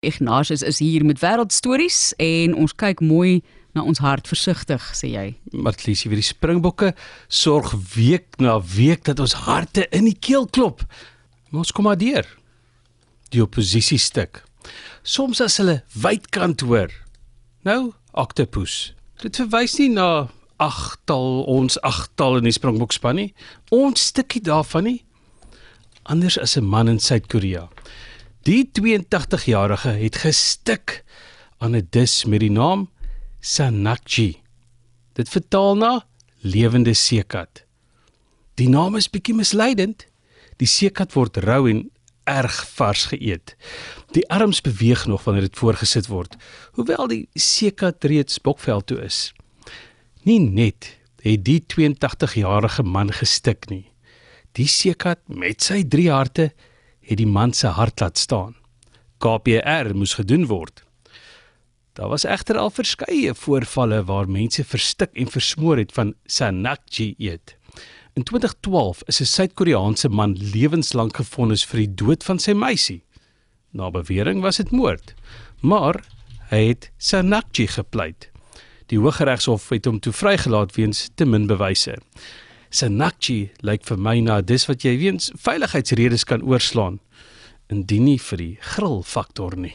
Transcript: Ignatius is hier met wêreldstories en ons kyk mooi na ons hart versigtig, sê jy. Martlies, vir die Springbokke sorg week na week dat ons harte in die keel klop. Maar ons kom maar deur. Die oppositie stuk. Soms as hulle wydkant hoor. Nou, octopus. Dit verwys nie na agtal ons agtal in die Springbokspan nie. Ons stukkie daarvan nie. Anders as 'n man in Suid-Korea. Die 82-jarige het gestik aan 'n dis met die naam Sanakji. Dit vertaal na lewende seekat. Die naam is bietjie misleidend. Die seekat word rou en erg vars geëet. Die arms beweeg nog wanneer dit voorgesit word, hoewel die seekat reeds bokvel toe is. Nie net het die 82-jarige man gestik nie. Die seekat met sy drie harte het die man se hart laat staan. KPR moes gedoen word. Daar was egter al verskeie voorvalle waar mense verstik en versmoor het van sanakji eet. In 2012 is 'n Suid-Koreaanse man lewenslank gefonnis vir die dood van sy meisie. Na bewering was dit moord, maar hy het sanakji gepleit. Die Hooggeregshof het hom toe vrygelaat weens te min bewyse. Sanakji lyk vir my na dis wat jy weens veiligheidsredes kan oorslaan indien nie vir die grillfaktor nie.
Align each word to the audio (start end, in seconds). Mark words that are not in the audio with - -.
Ignatius 0.00 0.62
is 0.62 0.78
hier 0.78 1.04
met 1.04 1.20
wêreldstories 1.20 2.12
en 2.16 2.54
ons 2.56 2.72
kyk 2.72 3.02
mooi 3.04 3.42
na 3.76 3.82
ons 3.84 4.00
hart 4.00 4.30
versigtig, 4.30 4.80
sê 4.96 5.10
jy. 5.12 5.24
Martlies, 5.52 6.06
vir 6.08 6.16
die 6.16 6.24
Springbokke 6.24 6.94
sorg 7.28 7.74
week 7.92 8.40
na 8.40 8.56
week 8.72 9.04
dat 9.04 9.20
ons 9.20 9.36
harte 9.44 9.84
in 9.92 10.08
die 10.08 10.16
keel 10.16 10.48
klop. 10.48 10.86
Maar 11.50 11.66
ons 11.66 11.74
kom 11.76 11.84
maar 11.84 12.00
deur. 12.00 12.24
Die 13.28 13.44
oppositie 13.44 14.00
stuk. 14.00 14.40
Soms 15.04 15.44
as 15.44 15.60
hulle 15.60 15.82
wydkant 15.92 16.64
hoor. 16.64 16.88
Nou, 17.68 17.92
octopus. 18.16 18.94
Dit 19.20 19.36
verwys 19.36 19.76
nie 19.82 19.92
na 19.92 20.30
agtal 20.56 21.44
ons 21.44 21.76
agtal 21.84 22.40
in 22.40 22.48
die 22.48 22.56
Springbokspan 22.56 23.20
nie. 23.20 23.32
Ons 23.68 24.08
stukkie 24.14 24.40
daarvan 24.48 24.88
nie. 24.88 25.00
Anders 26.08 26.40
as 26.40 26.56
'n 26.56 26.64
man 26.64 26.88
in 26.88 26.98
Suid-Korea. 26.98 27.68
Die 28.40 28.70
82-jarige 28.72 29.88
het 30.00 30.16
gestik 30.16 31.04
aan 31.58 31.76
'n 31.76 31.86
dis 31.90 32.24
met 32.24 32.40
die 32.40 32.50
naam 32.50 32.88
Sanakji. 33.40 34.40
Dit 35.12 35.28
vertaal 35.28 35.76
na 35.76 36.06
lewende 36.40 36.94
seekat. 36.94 37.64
Die 38.54 38.68
naam 38.68 38.96
is 38.96 39.10
bietjie 39.10 39.34
misleidend. 39.34 40.06
Die 40.56 40.66
seekat 40.66 41.12
word 41.12 41.36
rou 41.36 41.68
en 41.70 41.90
erg 42.24 42.68
vars 42.68 43.04
geëet. 43.04 43.56
Die 44.10 44.28
arms 44.28 44.60
beweeg 44.60 45.06
nog 45.06 45.24
wanneer 45.24 45.42
dit 45.48 45.58
voorgesit 45.58 46.06
word, 46.06 46.36
hoewel 46.72 47.08
die 47.08 47.28
seekat 47.34 48.04
reeds 48.04 48.40
bokvel 48.40 48.80
toe 48.80 49.00
is. 49.04 49.32
Nie 50.22 50.40
net 50.40 50.98
het 51.20 51.44
die 51.44 51.64
82-jarige 51.74 52.82
man 52.82 53.12
gestik 53.12 53.68
nie. 53.68 53.92
Die 54.52 54.68
seekat 54.68 55.18
met 55.28 55.62
sy 55.62 55.84
drie 55.84 56.10
harte 56.10 56.52
het 57.10 57.18
die 57.18 57.26
man 57.26 57.52
se 57.52 57.66
hart 57.74 58.00
laat 58.00 58.18
staan. 58.18 58.54
KPR 59.18 59.90
moes 59.94 60.14
gedoen 60.14 60.46
word. 60.46 60.84
Daar 61.98 62.08
was 62.08 62.24
egter 62.24 62.56
al 62.56 62.70
verskeie 62.70 63.34
voorvalle 63.34 64.04
waar 64.06 64.30
mense 64.30 64.64
verstik 64.64 65.10
en 65.18 65.28
versmoor 65.28 65.82
het 65.82 65.92
van 65.92 66.14
sanakji 66.24 67.14
eet. 67.18 67.56
In 68.14 68.22
2012 68.22 69.02
is 69.06 69.20
'n 69.20 69.24
Suid-Koreaanse 69.24 70.08
man 70.08 70.36
lewenslank 70.54 71.16
gefonnis 71.16 71.64
vir 71.64 71.78
die 71.78 71.94
dood 71.94 72.24
van 72.24 72.38
sy 72.38 72.52
meisie. 72.52 73.02
Na 73.70 73.90
bewering 73.90 74.40
was 74.40 74.56
dit 74.56 74.70
moord, 74.70 75.14
maar 75.60 76.04
hy 76.50 76.68
het 76.68 76.90
sanakji 76.96 77.66
gepleit. 77.66 78.30
Die 78.86 78.98
Hooggeregshof 78.98 79.68
het 79.68 79.84
hom 79.84 80.00
toe 80.00 80.12
vrygelaat 80.12 80.74
weens 80.74 81.10
te 81.14 81.24
min 81.24 81.46
bewyse. 81.46 81.98
Sanakji 82.70 83.50
lyk 83.66 83.82
vir 83.88 83.98
my 83.98 84.20
na 84.22 84.40
dis 84.40 84.68
wat 84.68 84.84
jy 84.86 84.94
weens 85.00 85.32
veiligheidsredes 85.42 86.24
kan 86.30 86.44
oorslaan 86.46 87.00
indien 87.70 88.06
nie 88.06 88.18
vir 88.18 88.38
die 88.38 88.52
grillfaktor 88.62 89.56
nie. 89.58 89.74